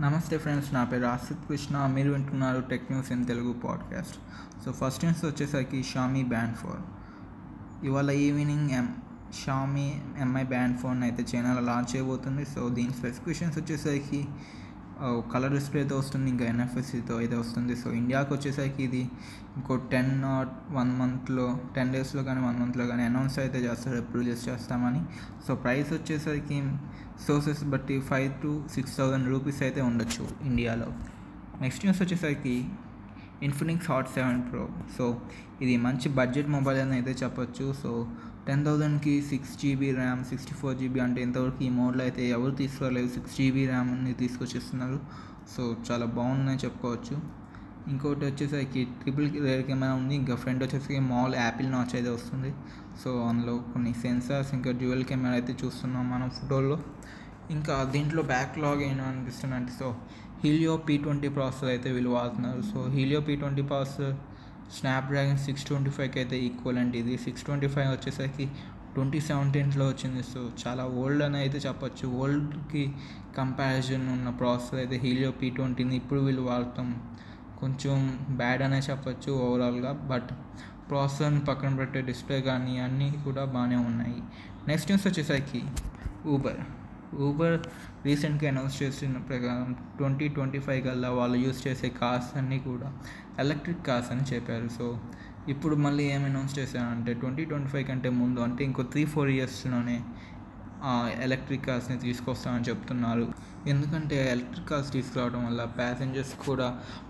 [0.00, 1.86] నమస్తే ఫ్రెండ్స్ నా పేరు ఆసిఫ్ కృష్ణ.
[1.86, 4.16] మీరు వింటున్నారు tech news in Telugu podcast
[4.64, 6.82] so first news వచ్చేసరికి షామీ బ్యాండ్ ఫోన్
[7.86, 8.88] ఇవాళ evening M
[9.46, 12.44] Xiaomi Mi band phone అయితే చైనాలో లాంచ్ చేయబోతుంది.
[12.44, 14.28] సో దీని స్పెసిఫికేషన్స్ వచ్చేసరికి
[15.32, 17.74] కలర్ డిస్ప్లేతో వస్తుంది ఇంకా ఎన్ఎఫ్ఎస్సితో అయితే వస్తుంది.
[17.82, 19.02] సో ఇండియాకి వచ్చేసరికి ఇది
[19.56, 21.46] ఇంకో టెన్ నాట్ వన్ మంత్లో
[21.76, 25.02] టెన్ డేస్లో కానీ వన్ మంత్లో కానీ అనౌన్స్ అయితే చేస్తారు ఎప్పుడు రిలీజ్ చేస్తామని.
[25.46, 26.58] సో ప్రైస్ వచ్చేసరికి
[27.26, 30.88] సోర్సెస్ బట్టి five to six thousand rupees అయితే ఉండొచ్చు ఇండియాలో
[31.64, 32.56] నెక్స్ట్ న్యూస్ వచ్చేసరికి
[33.48, 34.64] Infinix hot seven pro
[34.96, 35.04] so
[35.64, 37.66] ఇది మంచి బడ్జెట్ మొబైల్ అని అయితే చెప్పొచ్చు.
[37.82, 37.90] సో
[38.46, 43.08] టెన్ థౌజండ్కి six GB RAM sixty four GB అంటే ఇంతవరకు ఈ మోడల్ అయితే ఎవరు తీసుకురాలేదు.
[43.08, 44.98] సిక్స్ జీబీ ర్యామ్ని తీసుకొచ్చేస్తున్నారు.
[45.52, 47.16] సో చాలా బాగుందని చెప్పుకోవచ్చు.
[47.88, 50.14] ఇంకోటి వచ్చేసరికి ట్రిపుల్ రేర్ కెమెరా ఉంది.
[50.14, 52.50] ఇంకా ఫ్రంట్ వచ్చేసరికి మాల్ యాపిల్ నాచ్ అయితే వస్తుంది.
[53.02, 56.78] సో అందులో కొన్ని సెన్సార్స్ ఇంకా డ్యూయల్ కెమెరా అయితే చూస్తున్నాం మనం ఫోటోల్లో.
[57.50, 59.88] ఇంకా దీంట్లో బ్యాక్లాగ్ ఏమో అనిపిస్తుంది అంటే so
[60.44, 62.62] Helio P twenty processor అయితే వీళ్ళు వాడుతున్నారు.
[62.72, 64.14] So Helio P twenty processor
[64.76, 66.98] Snapdragon six twenty ఫైవ్కి అయితే ఈక్వల్ అండి.
[67.04, 68.46] ఇది సిక్స్ ట్వంటీ ఫైవ్ వచ్చేసరికి
[68.94, 70.22] ట్వంటీ సెవెంటీన్లో వచ్చింది.
[70.32, 72.06] సో చాలా ఓల్డ్ అని అయితే చెప్పొచ్చు.
[72.22, 72.84] ఓల్డ్కి
[73.38, 76.88] కంపారిజన్ ఉన్న ప్రాసెసర్ అయితే హీలియో పీ ట్వంటీని ఇప్పుడు వీళ్ళు వాడతాం.
[77.60, 77.96] కొంచెం
[78.40, 80.30] బ్యాడ్ అనే చెప్పొచ్చు ఓవరాల్గా బట్
[80.90, 84.20] ప్రాసెసర్ని పక్కన పెట్టే డిస్ప్లే కానీ అన్నీ కూడా బాగానే ఉన్నాయి.
[84.70, 85.60] నెక్స్ట్ న్యూస్ వచ్చేసరికి
[86.34, 86.60] ఊబర్
[87.26, 87.56] ఊబర్
[88.06, 92.88] రీసెంట్గా అనౌన్స్ చేసిన ప్రకారం ట్వంటీ ట్వంటీ ఫైవ్ కల్లా వాళ్ళు యూస్ చేసే కార్స్ అన్నీ కూడా
[93.38, 94.68] ఎలక్ట్రిక్ కార్స్ అని చెప్పారు.
[94.68, 94.86] సో
[95.48, 99.96] ఇప్పుడు మళ్ళీ ఏం అనౌన్స్ చేశారంటే ట్వంటీ ట్వంటీ ఫైవ్ కంటే ముందు అంటే ఇంకో త్రీ ఫోర్ ఇయర్స్లోనే
[101.24, 103.26] ఎలక్ట్రిక్ కార్స్ని తీసుకొస్తామని చెప్తున్నారు.
[103.66, 106.68] ఎందుకంటే ఎలక్ట్రిక్ కార్స్ తీసుకురావడం వల్ల ప్యాసింజర్స్ కూడా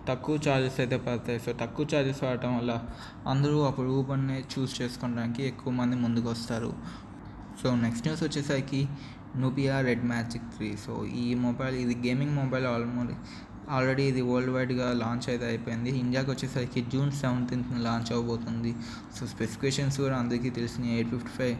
[0.08, 1.38] తక్కువ ఛార్జెస్ అయితే పడతాయి.
[1.38, 2.72] సో తక్కువ ఛార్జెస్ పడటం వల్ల
[3.26, 6.72] అందరూ అప్పుడు ఊబర్ని చూస్ చేసుకోవడానికి ఎక్కువ మంది ముందుకు వస్తారు
[7.62, 8.88] సో నెక్స్ట్ న్యూస్ వచ్చేసరికి
[9.40, 13.14] Nubia red magic three so ఈ మొబైల్ ఇది గేమింగ్ మొబైల్ ఆల్మోస్ట్
[13.74, 15.90] ఆల్రెడీ ఇది వరల్డ్ వైడ్గా లాంచ్ అయితే అయిపోయింది.
[16.00, 18.72] ఇండియాకి వచ్చేసరికి జూన్ సెవెంటీన్త్ లాంచ్ అవ్వబోతుంది
[19.16, 21.56] సో స్పెసిఫికేషన్స్ కూడా అందరికీ తెలిసిన ఎయిట్ ఫిఫ్టీ ఫైవ్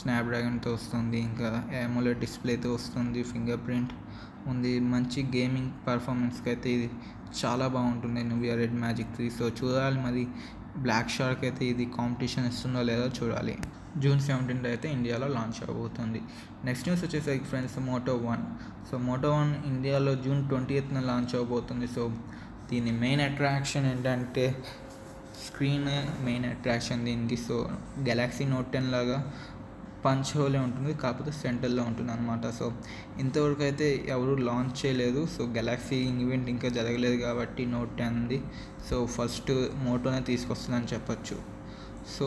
[0.00, 1.18] స్నాప్డ్రాగన్తో వస్తుంది.
[1.28, 1.48] ఇంకా
[1.86, 3.22] ఎమోలెడ్ డిస్ప్లేతో వస్తుంది.
[3.30, 3.94] ఫింగర్ ప్రింట్
[4.52, 4.72] ఉంది.
[4.94, 6.88] మంచి గేమింగ్ పర్ఫార్మెన్స్కి అయితే ఇది
[7.40, 8.22] చాలా బాగుంటుంది.
[8.30, 10.24] నువ్వు రెడ్ మ్యాజిక్ త్రీ సో చూడాలి మరి.
[10.84, 13.56] బ్లాక్ షార్క్ అయితే ఇది కాంపిటీషన్ ఇస్తుందో లేదో చూడాలి.
[14.02, 16.20] జూన్ సెవెంటీన్త్ అయితే ఇండియాలో లాంచ్ అవబోతుంది
[16.68, 18.44] నెక్స్ట్ న్యూస్ వచ్చేసరికి friends Moto one.
[18.88, 22.04] So Moto one ఇండియాలో జూన్ ట్వంటీ ఎయిత్న లాంచ్ అవబోతుంది సో
[22.70, 24.44] దీని మెయిన్ అట్రాక్షన్ ఏంటంటే
[25.46, 25.90] స్క్రీన్
[26.26, 27.36] మెయిన్ అట్రాక్షన్ దీనికి.
[27.48, 27.56] సో
[28.08, 29.18] గెలాక్సీ నోట్ టెన్ లాగా
[30.04, 32.66] పంచ్ హోలే ఉంటుంది కాకపోతే సెంటర్లో ఉంటుంది అనమాట సో
[33.22, 35.22] ఇంతవరకు అయితే ఎవరు లాంచ్ చేయలేదు.
[35.34, 38.38] సో గెలాక్సీ ఈవెంట్ ఇంకా జరగలేదు కాబట్టి నోట్ టెన్ది.
[38.88, 39.52] సో ఫస్ట్
[39.86, 41.38] మోటోనే తీసుకొస్తుందని చెప్పొచ్చు.
[42.16, 42.26] సో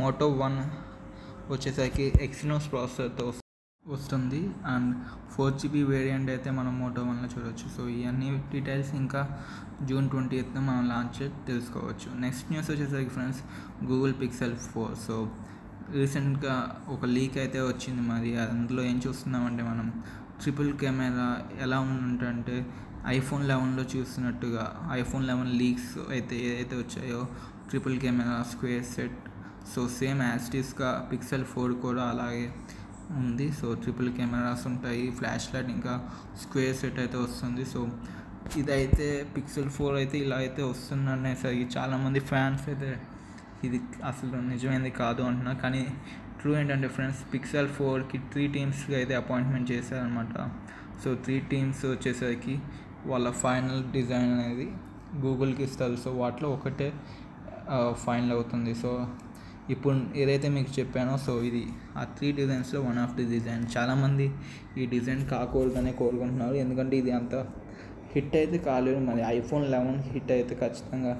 [0.00, 0.58] మోటో వన్
[1.50, 3.34] వచ్చేసరికి ఎక్సినోస్ ప్రాసెసర్తో
[3.84, 4.50] వస్తుంది.
[4.66, 4.90] అండ్
[5.30, 9.22] ఫోర్ జీబీ వేరియంట్ అయితే మనం మోటో వన్లో చూడవచ్చు సో ఇవన్నీ డీటెయిల్స్ ఇంకా
[9.82, 12.20] జూన్ ట్వంటీ ఎయిత్న మనం లాంచ్ తెలుసుకోవచ్చు.
[12.20, 13.42] నెక్స్ట్ న్యూస్ వచ్చేసరికి friends
[13.84, 15.28] Google Pixel four so
[15.90, 18.36] రీసెంట్గా ఒక లీక్ అయితే వచ్చింది మరి.
[18.36, 20.02] అందులో ఏం చూస్తున్నామంటే మనం
[20.40, 22.66] ట్రిపుల్ కెమెరా ఎలా ఉందంటే
[23.06, 27.28] ఐఫోన్ లెవెన్లో చూస్తున్నట్టుగా ఐఫోన్ లెవెన్ లీక్స్ అయితే ఏదైతే వచ్చాయో
[27.68, 29.18] triple camera square set
[29.72, 32.46] so same యాస్టీస్గా pixel four కూడా అలాగే
[33.20, 33.46] ఉంది.
[33.60, 35.94] సో ట్రిపుల్ కెమెరాస్ ఉంటాయి ఫ్లాష్ లైట్ ఇంకా
[36.42, 37.64] స్క్వేర్ సెట్ అయితే వస్తుంది.
[37.72, 37.80] సో
[38.60, 42.90] ఇదైతే పిక్సెల్ ఫోర్ అయితే ఇలా అయితే వస్తుందనేసరికి చాలామంది ఫ్యాన్స్ అయితే
[43.66, 43.78] ఇది
[44.10, 45.82] అసలు నిజమైనది కాదు అంటున్నా కానీ
[46.38, 50.34] ట్రూ ఏంటంటే ఫ్రెండ్స్ పిక్సెల్ ఫోర్కి త్రీ టీమ్స్కి అయితే అపాయింట్మెంట్ చేశారనమాట
[51.02, 52.54] సో త్రీ టీమ్స్ వచ్చేసరికి
[53.10, 54.66] వాళ్ళ ఫైనల్ డిజైన్ అనేది
[55.24, 55.96] గూగుల్కి ఇస్తారు.
[56.04, 56.88] సో వాటిలో ఒకటే
[58.04, 58.72] ఫైనల్ అవుతుంది.
[58.82, 58.90] సో
[59.74, 61.62] ఇప్పుడు ఏదైతే మీకు చెప్పానో సో ఇది
[61.96, 64.26] ఆ త్రీ డిజైన్స్లో వన్ ఆఫ్ ది డిజైన్ చాలామంది
[64.80, 66.54] ఈ డిజైన్ కాకూడదనే కోరుకుంటున్నారు.
[66.54, 67.34] ఎందుకంటే ఇది అంత
[68.14, 69.00] హిట్ అయితే కాలేదు.
[69.08, 71.12] మరి ఐఫోన్ లెవెన్ హిట్ అయితే ఖచ్చితంగా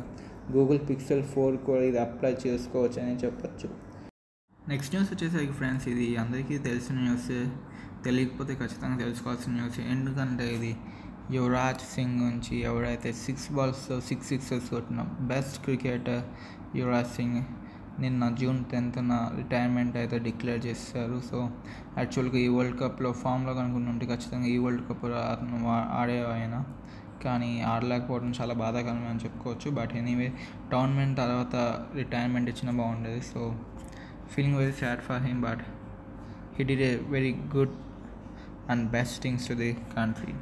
[0.57, 3.69] గూగుల్ పిక్సెల్ ఫోర్ కూడా ఇది అప్లై చేసుకోవచ్చు అని చెప్పచ్చు.
[4.59, 7.31] నెక్స్ట్ న్యూస్ వచ్చేసరికి ఫ్రెండ్స్ ఇది అందరికీ తెలిసిన న్యూస్
[8.05, 10.73] తెలియకపోతే ఖచ్చితంగా తెలుసుకోవాల్సిన న్యూస్ ఎందుకంటే ఇది
[11.37, 16.23] యువరాజ్ సింగ్ నుంచి ఎవరైతే సిక్స్ బాల్స్తో సిక్స్ సిక్సెస్ కొట్టిన బెస్ట్ క్రికెటర్
[16.79, 17.41] యువరాజ్ సింగ్
[18.01, 21.23] నిన్న జూన్ టెన్త్న రిటైర్మెంట్ అయితే డిక్లేర్ చేశారు.
[21.31, 21.51] సో
[21.99, 25.05] యాక్చువల్గా ఈ వరల్డ్ కప్లో ఫామ్లో కనుకుంటుంటే ఖచ్చితంగా ఈ వరల్డ్ కప్
[25.93, 26.65] ఆడే ఆయన.
[27.25, 29.71] కానీ ఆడలేకపోవడం చాలా బాధాకరమే అని చెప్పుకోవచ్చు.
[29.71, 30.33] బట్ ఎనీవే
[30.73, 33.21] టోర్నమెంట్ తర్వాత రిటైర్మెంట్ ఇచ్చినా బాగుండేది.
[33.21, 33.59] So
[34.31, 35.61] feeling very sad for him but
[36.57, 37.71] he did a very good
[38.71, 40.35] and best things to the country.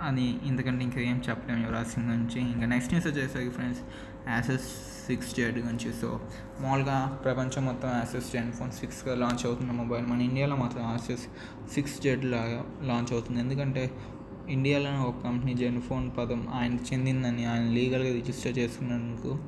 [0.00, 2.52] అని ఇంతకంటే ఇంకా ఏం చెప్పలేము యువరాజ్ సింగ్ నుంచి.
[2.52, 3.82] ఇంకా నెక్స్ట్ న్యూస్ వచ్చేసరికి ఫ్రెండ్స్
[4.28, 4.66] యాసెస్
[5.06, 6.20] సిక్స్ జెడ్ నుంచి సో
[6.60, 11.24] మామూలుగా ప్రపంచం మొత్తం యాసెస్ టెన్ ఫోన్ సిక్స్గా లాంచ్ అవుతున్న మొబైల్ మన ఇండియాలో మాత్రం యాసెస్
[11.74, 13.40] సిక్స్ జెడ్ లాగా లాంచ్ అవుతుంది.
[13.40, 13.90] ఎందుకంటే
[14.48, 19.38] ఇండియాలోనే ఒక కంపెనీ జెన్ ఫోన్ పదం ఆయన చెందిందని ఆయన లీగల్గా రిజిస్టర్ చేసుకున్నందుకు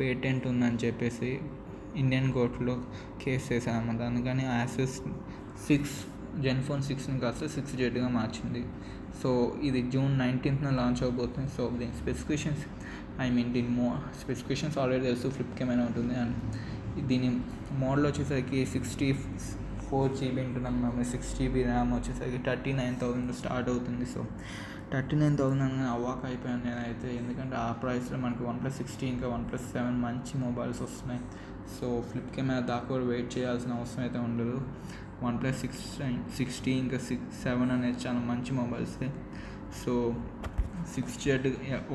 [0.00, 1.40] పేటెంట్ ఉందని చెప్పేసి
[1.96, 2.82] ఇండియన్ కోర్టులో
[3.22, 5.00] కేసు చేశారు అన్నమాట అందుకని యాసెస్
[5.66, 5.96] సిక్స్
[6.40, 8.64] జెన్ ఫోన్ సిక్స్ని కాస్త సిక్స్ జెడ్గా మార్చింది.
[9.22, 11.50] సో ఇది జూన్ నైన్టీన్త్న లాంచ్ అవబోతుంది.
[11.56, 12.64] సో దీని స్పెసిఫికేషన్స్
[13.22, 16.14] ఐ మీన్ దీని మో స్పెసిఫికేషన్స్ ఆల్రెడీ తెలుసు ఫ్లిప్ కెమెరా ఉంటుంది.
[16.14, 16.34] అండ్
[17.06, 17.40] దీని
[17.72, 19.12] మోడల్ వచ్చేసరికి సిక్స్టీ
[19.88, 24.06] ఫోర్ జీబీ ఉంటున్నాం మేము సిక్స్ జీబీ ర్యామ్ వచ్చేసరికి థర్టీ నైన్ థౌసండ్ స్టార్ట్ అవుతుంది.
[24.06, 24.26] సో
[24.92, 27.16] థర్టీ నైన్ థౌసండ్ అని అవాక్ అయిపోయాను నేనైతే.
[27.16, 31.20] ఎందుకంటే ఆ ప్రైస్లో మనకి వన్ ప్లస్ సిక్స్టీ ఇంకా వన్ ప్లస్ సెవెన్ మంచి మొబైల్స్ వస్తున్నాయి.
[31.80, 34.62] సో ఫ్లిప్ కెమెరా దాకా కూడా వెయిట్ చేయాల్సిన అవసరం అయితే ఉండదు.
[35.24, 35.82] వన్ ప్లస్ సిక్స్
[36.36, 38.96] సిక్స్టీ ఇంకా సిక్స్ సెవెన్ అనేది చాలా మంచి మొబైల్స్
[39.84, 40.14] సో
[40.92, 41.46] సిక్స్ జెడ్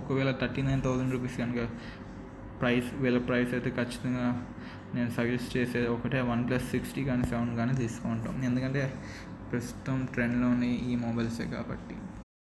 [0.02, 1.64] ఒకవేళ థర్టీ నైన్ థౌసండ్ రూపీస్ కనుక
[2.62, 4.26] ప్రైస్ వీళ్ళ ప్రైస్ అయితే ఖచ్చితంగా
[4.96, 8.36] నేను సజెస్ట్ చేసేది ఒకటే వన్ ప్లస్ సిక్స్టీ కానీ సెవెన్ కానీ తీసుకుంటాం.
[8.48, 8.84] ఎందుకంటే
[9.52, 11.96] ప్రస్తుతం ట్రెండ్లోని ఈ మొబైల్సే కాబట్టి.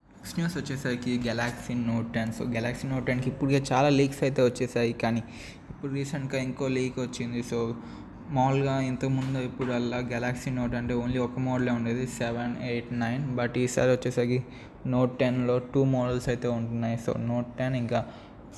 [0.06, 2.30] నెక్స్ట్ న్యూస్ వచ్చేసరికి Galaxy Note ten.
[2.38, 5.22] So Galaxy Note టెన్కి ఇప్పటికే చాలా లీక్స్ అయితే వచ్చేసాయి కానీ
[5.70, 7.40] ఇప్పుడు రీసెంట్గా ఇంకో లీక్ వచ్చింది.
[7.50, 7.58] సో
[8.36, 13.24] మామూలుగా ఇంతకుముందు ఇప్పుడు అలా గెలాక్సీ నోట్ అంటే ఓన్లీ ఒక మోడలే ఉండేది సెవెన్ ఎయిట్ నైన్.
[13.40, 14.38] బట్ ఈసారి వచ్చేసరికి
[14.94, 16.96] నోట్ టెన్లో టూ మోడల్స్ అయితే ఉంటున్నాయి.
[17.06, 18.00] సో నోట్ టెన్ ఇంకా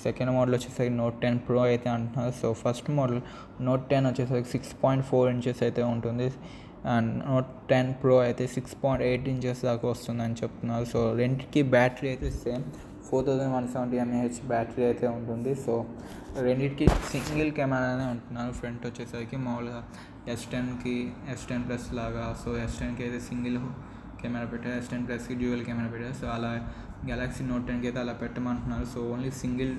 [0.04, 2.32] సెకండ్ మోడల్ వచ్చేసరికి నోట్ టెన్ ప్రో అయితే అంటున్నారు.
[2.40, 3.20] So first model
[3.68, 6.26] Note ten వచ్చేసరికి సిక్స్ పాయింట్ ఫోర్ ఇంచెస్ అయితే ఉంటుంది.
[6.94, 10.84] అండ్ నోట్ టెన్ ప్రో అయితే సిక్స్ పాయింట్ ఎయిట్ ఇంచెస్ దాకా వస్తుందని చెప్తున్నారు.
[10.92, 12.64] సో రెండింటికి బ్యాటరీ అయితే same.
[13.08, 15.52] Four thousand one seventy mAh battery అయితే ఉంటుంది.
[15.64, 15.72] సో
[16.46, 18.52] రెండింటికి సింగిల్ కెమెరానే ఉంటున్నారు.
[18.60, 19.80] ఫ్రంట్ వచ్చేసరికి మామూలుగా
[20.32, 20.96] ఎస్ టెన్కి
[21.32, 22.24] ఎస్ టెన్ ప్లస్ లాగా.
[22.42, 23.58] సో ఎస్ టెన్కి అయితే సింగిల్
[24.26, 26.52] కెమెరా పెట్టారు ఎస్ టెన్ ప్లస్కి డ్యూయల్ కెమెరా పెట్టారు సో అలా
[27.10, 28.86] గెలాక్సీ నోట్ టెన్కి అయితే అలా పెట్టమంటున్నారు.
[28.94, 29.74] So only single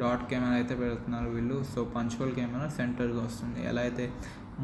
[0.00, 1.56] dot camera అయితే పెడుతున్నారు వీళ్ళు.
[1.72, 3.60] సో పంచువల్ కెమెరా సెంటర్గా వస్తుంది.
[3.70, 4.04] ఎలా అయితే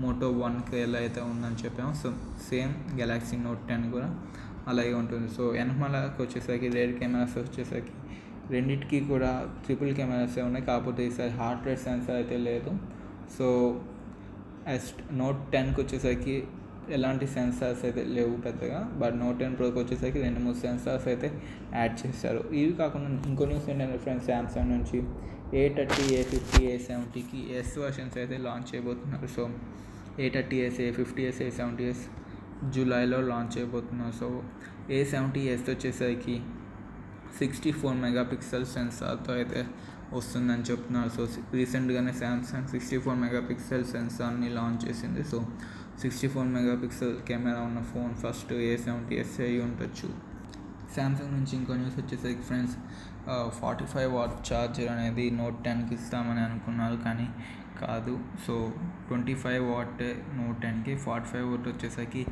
[0.03, 2.09] మోటో వన్కి ఎలా అయితే ఉందని చెప్పాము so
[2.49, 4.09] same Galaxy Note ten కూడా
[4.71, 5.29] అలాగే ఉంటుంది.
[5.37, 7.95] సో వెనకమలకి వచ్చేసరికి రేర్ కెమెరాస్ వచ్చేసరికి
[8.55, 9.31] రెండింటికి కూడా
[9.65, 10.65] ట్రిపుల్ కెమెరాస్ ఉన్నాయి.
[10.71, 12.73] కాకపోతే ఈసారి హార్ట్ రేట్ సెన్సార్ అయితే లేదు.
[13.37, 13.47] సో
[14.75, 14.89] ఎస్
[15.23, 16.37] నోట్ టెన్కి వచ్చేసరికి
[16.97, 21.29] ఎలాంటి సెన్సార్స్ అయితే లేవు పెద్దగా బట్ నోట్ టెన్ ప్రోకి వచ్చేసరికి రెండు మూడు సెన్సార్స్ అయితే
[21.79, 22.41] యాడ్ చేశారు.
[22.61, 25.01] ఇవి కాకుండా ఇంకో న్యూస్ ఏంటంటే ఫ్రెండ్స్ శాంసంగ్ నుంచి
[25.61, 29.29] A thirty A fifty A సెవెంటీకి S versions అయితే లాంచ్ చేయబోతున్నారు.
[29.37, 29.45] So
[30.25, 32.05] A thirty S A fifty S A seventy S
[32.75, 34.15] జూలైలో లాంచ్ చేయబోతున్నారు.
[34.21, 34.29] సో
[34.97, 36.37] ఏ సెవెంటీ ఎస్ వచ్చేసరికి
[37.39, 39.61] సిక్స్టీ ఫోర్ మెగా పిక్సెల్ సెన్సార్తో అయితే
[40.19, 41.11] వస్తుందని చెప్తున్నారు.
[41.17, 41.23] సో
[41.59, 45.23] రీసెంట్గానే Samsung sixty four mega pixel సెన్సార్ని launch చేసింది.
[45.33, 45.39] So
[46.03, 50.09] sixty four megapixel camera ఉన్న phone first A seventy S అయి ఉండొచ్చు.
[50.97, 52.77] శాంసంగ్ నుంచి ఇంకో న్యూస్ వచ్చేసరికి friends
[53.61, 57.27] forty five watt charger అనేది నోట్ టెన్కి ఇస్తామని అనుకున్నారు కానీ
[57.81, 58.15] కాదు.
[58.45, 58.55] So
[59.09, 60.01] twenty five watt
[60.39, 62.23] Note టెన్కి ఫార్టీ ఫైవ్ వాట్ వచ్చేసరికి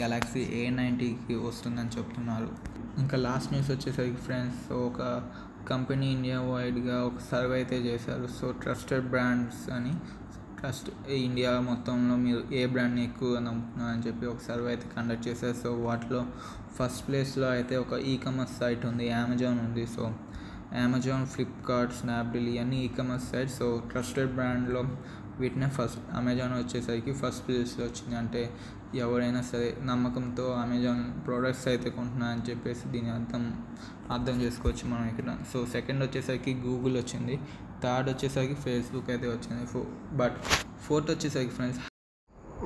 [0.00, 2.50] గెలాక్సీ ఏ నైంటీకి వస్తుందని చెప్తున్నారు.
[3.02, 5.00] ఇంకా లాస్ట్ న్యూస్ వచ్చేసరికి ఫ్రెండ్స్ ఒక
[5.72, 8.26] కంపెనీ ఇండియా వైడ్గా ఒక సర్వే అయితే చేశారు.
[8.38, 9.94] సో ట్రస్టెడ్ బ్రాండ్స్ అని
[10.64, 10.90] ట్రస్ట్
[11.24, 15.56] ఇండియా మొత్తంలో మీరు ఏ బ్రాండ్ని ఎక్కువగా నమ్ముతున్నారని చెప్పి ఒక సర్వే అయితే కండక్ట్ చేశారు.
[15.62, 16.20] సో వాటిలో
[16.76, 19.84] ఫస్ట్ ప్లేస్లో అయితే ఒక ఈ కామర్స్ సైట్ ఉంది అమెజాన్ ఉంది.
[19.94, 20.04] సో
[20.84, 24.82] అమెజాన్ ఫ్లిప్కార్ట్ స్నాప్డీల్ ఇవన్నీ e commerce site so trusted బ్రాండ్లో
[25.40, 28.16] వీటినే ఫస్ట్ అమెజాన్ వచ్చేసరికి ఫస్ట్ ప్లేస్లో వచ్చింది.
[28.22, 28.42] అంటే
[29.04, 33.44] ఎవరైనా సరే నమ్మకంతో అమెజాన్ ప్రోడక్ట్స్ అయితే కొంటున్నారని చెప్పేసి దీని అర్థం
[34.16, 35.30] అర్థం చేసుకోవచ్చు మనం ఇక్కడ.
[35.52, 37.36] సో సెకండ్ వచ్చేసరికి గూగుల్ వచ్చింది.
[37.84, 39.64] థర్డ్ వచ్చేసరికి ఫేస్బుక్ అయితే వచ్చింది.
[39.72, 39.82] ఫో
[40.22, 40.38] బట్
[40.86, 41.80] ఫోర్త్ వచ్చేసరికి ఫ్రెండ్స్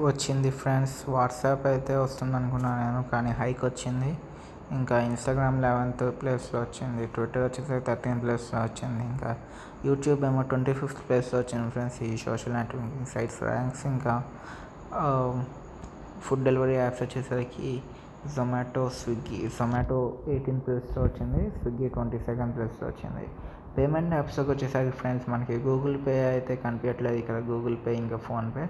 [0.07, 4.11] వచ్చింది ఫ్రెండ్స్ వాట్సాప్ అయితే వస్తుంది అనుకున్నాను నేను కానీ హైక్ వచ్చింది.
[4.77, 7.03] ఇంకా ఇన్స్టాగ్రామ్ లెవెన్త్ ప్లేస్లో వచ్చింది.
[7.15, 9.03] ట్విట్టర్ వచ్చేసరికి థర్టీన్ ప్లేస్లో వచ్చింది.
[9.13, 9.31] ఇంకా
[9.89, 14.15] యూట్యూబ్ ఏమో ట్వంటీ ఫిఫ్త్ ప్లేస్లో వచ్చింది ఫ్రెండ్స్ ఈ సోషల్ నెట్వర్కింగ్ సైట్స్ ర్యాంక్స్ ఇంకా
[16.27, 17.71] ఫుడ్ డెలివరీ యాప్స్ వచ్చేసరికి
[18.35, 19.99] జొమాటో స్విగ్గీ జొమాటో
[20.33, 21.43] ఎయిటీన్ ప్లేస్లో వచ్చింది.
[21.59, 23.25] స్విగ్గీ ట్వంటీ సెకండ్ ప్లేస్లో వచ్చింది.
[23.77, 28.65] పేమెంట్ యాప్స్కి వచ్చేసరికి ఫ్రెండ్స్ మనకి గూగుల్ పే అయితే కనిపించట్లేదు ఇక్కడ గూగుల్ పే ఇంకా ఫోన్పే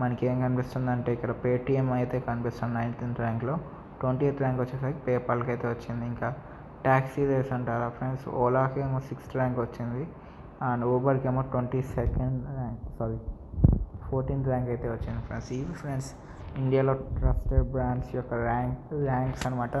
[0.00, 3.54] మనకి ఏం కనిపిస్తుంది అంటే ఇక్కడ పేటిఎం అయితే కనిపిస్తుంది నైన్త్ ర్యాంక్లో.
[4.00, 6.06] ట్వంటీ ఎయిత్ ర్యాంక్ వచ్చేసరికి పేపాల్కి అయితే వచ్చింది.
[6.06, 6.34] ఇంకా
[6.82, 8.28] ట్యాక్సీ రేస్ అంటారా ఫ్రెండ్స్?
[8.28, 10.08] ఓలాకి ఏమో సిక్స్త్ ర్యాంక్ వచ్చింది.
[10.62, 13.18] అండ్ ఊబర్కి ఏమో twenty second rank sorry
[14.08, 15.52] fourteenth rank అయితే వచ్చింది ఫ్రెండ్స్.
[15.52, 16.14] ఇవి ఫ్రెండ్స్
[16.56, 19.76] ఇండియాలో ట్రస్టెడ్ బ్రాండ్స్ యొక్క ర్యాంక్ ర్యాంక్స్ అనమాట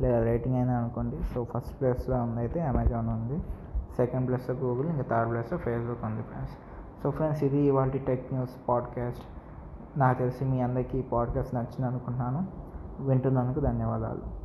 [0.00, 1.22] లేదా రేటింగ్ అయినా అనుకోండి.
[1.22, 3.42] సో ఫస్ట్ ప్లేస్లో ఉంది అయితే అమెజాన్ ఉంది.
[3.96, 6.54] సెకండ్ ప్లేస్లో గూగుల్ ఇంకా థర్డ్ ప్లేస్లో ఫేస్బుక్ ఉంది ఫ్రెండ్స్.
[7.02, 9.24] సో ఫ్రెండ్స్ ఇది ఇవాళ టెక్ న్యూస్ పాడ్కాస్ట్.
[9.98, 12.67] నాకు తెలిసి మీ అందరికీ ఈ పాడ్కాస్ట్ నచ్చింది అనుకుంటున్నాను.
[13.00, 14.37] వింటున్నందుకు ధన్యవాదాలు.